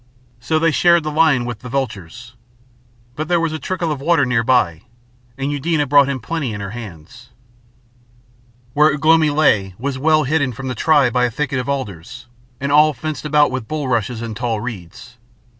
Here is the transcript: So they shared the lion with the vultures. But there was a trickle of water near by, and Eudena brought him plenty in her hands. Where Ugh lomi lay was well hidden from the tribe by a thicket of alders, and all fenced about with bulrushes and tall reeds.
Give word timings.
So 0.39 0.57
they 0.57 0.71
shared 0.71 1.03
the 1.03 1.11
lion 1.11 1.45
with 1.45 1.59
the 1.59 1.69
vultures. 1.69 2.33
But 3.15 3.27
there 3.27 3.39
was 3.39 3.53
a 3.53 3.59
trickle 3.59 3.91
of 3.91 4.01
water 4.01 4.25
near 4.25 4.41
by, 4.41 4.81
and 5.37 5.51
Eudena 5.51 5.85
brought 5.85 6.09
him 6.09 6.19
plenty 6.19 6.53
in 6.53 6.59
her 6.59 6.71
hands. 6.71 7.29
Where 8.73 8.91
Ugh 8.95 9.05
lomi 9.05 9.29
lay 9.29 9.75
was 9.77 9.99
well 9.99 10.23
hidden 10.23 10.53
from 10.53 10.69
the 10.69 10.73
tribe 10.73 11.13
by 11.13 11.25
a 11.25 11.29
thicket 11.29 11.59
of 11.59 11.69
alders, 11.69 12.25
and 12.59 12.71
all 12.71 12.93
fenced 12.95 13.25
about 13.25 13.51
with 13.51 13.67
bulrushes 13.67 14.23
and 14.23 14.35
tall 14.35 14.59
reeds. 14.59 15.17